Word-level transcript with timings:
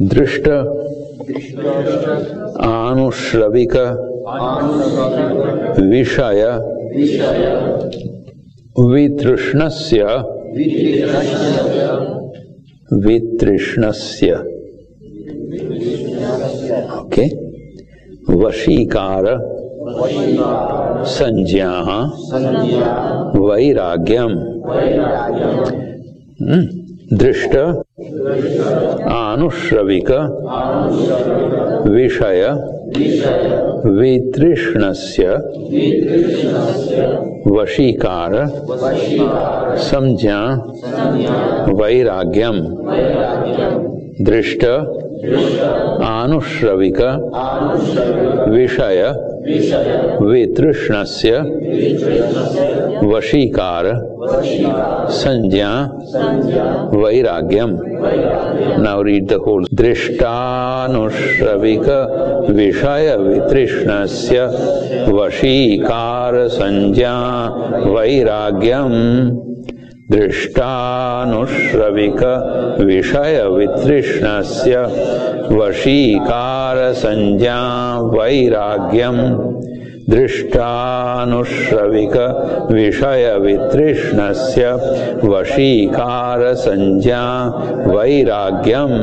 दृष्ट 0.00 0.48
आनुश्रविक 2.64 3.76
विषय 5.90 6.42
वितृष्ण 8.92 9.68
वितृष्णस्य 13.06 14.34
ओके 16.98 17.26
वशीकार 18.36 19.26
संज्ञा 21.16 21.70
वैराग्यम 23.40 24.34
दृष्ट 27.12 27.54
आनुश्रविक 29.08 30.10
विषय 31.88 32.42
से 34.94 35.28
वशीकार 37.50 38.34
संज्ञा 39.84 40.40
वैराग्यम 41.80 42.60
दृष्ट 44.20 44.64
आनुश्रविक 46.04 47.00
विषय 48.50 49.02
वितृष्णस्य 50.22 51.38
वशीकार 53.06 53.86
संज्ञा 55.18 55.70
वैराग्यम 56.94 57.76
नाउ 58.84 59.02
रीड 59.02 59.28
द 59.30 59.40
होल 59.46 59.66
दृष्टानुश्रविक 59.82 61.88
विषय 62.56 63.16
वितृष्णस्य 63.20 64.46
वशीकार 65.12 66.46
संज्ञा 66.48 67.16
वैराग्यम 67.86 68.92
दृष्टानुश्रविक 70.10 72.20
विषयवितृष्णस्य 72.88 74.82
वशीकारसञ्ज्ञा 75.58 77.56
वैराग्यम् 78.12 79.18
दृष्टानुश्रविक 80.10 82.16
विषयवितृष्णस्य 82.72 84.68
वशीकारसञ्ज्ञा 85.32 87.24
वैराग्यम् 87.94 88.94